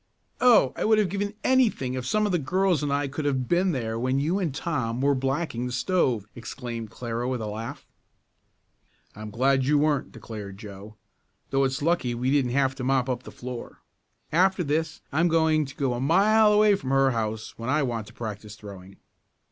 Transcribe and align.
"Oh, 0.39 0.73
I 0.75 0.83
would 0.83 0.97
have 0.97 1.09
given 1.09 1.35
anything 1.43 1.93
if 1.93 2.07
some 2.07 2.25
of 2.25 2.31
the 2.31 2.39
girls 2.39 2.81
and 2.81 2.91
I 2.91 3.07
could 3.07 3.23
have 3.25 3.47
been 3.47 3.71
there 3.71 3.99
when 3.99 4.17
you 4.19 4.39
and 4.39 4.51
Tom 4.51 4.99
were 4.99 5.13
blacking 5.13 5.67
the 5.67 5.71
stove!" 5.71 6.25
exclaimed 6.33 6.89
Clara 6.89 7.27
with 7.29 7.39
a 7.39 7.45
laugh. 7.45 7.85
"I'm 9.15 9.29
glad 9.29 9.63
you 9.65 9.77
weren't," 9.77 10.11
declared 10.11 10.57
Joe, 10.57 10.95
"though 11.51 11.63
it's 11.65 11.83
lucky 11.83 12.15
we 12.15 12.31
didn't 12.31 12.49
have 12.49 12.73
to 12.77 12.83
mop 12.83 13.09
up 13.09 13.21
the 13.21 13.31
floor. 13.31 13.83
After 14.31 14.63
this 14.63 15.01
I'm 15.11 15.27
going 15.27 15.65
to 15.65 15.75
go 15.75 15.93
a 15.93 16.01
mile 16.01 16.51
away 16.51 16.73
from 16.73 16.89
her 16.89 17.11
house 17.11 17.53
when 17.59 17.69
I 17.69 17.83
want 17.83 18.07
to 18.07 18.13
practice 18.13 18.55
throwing." 18.55 18.95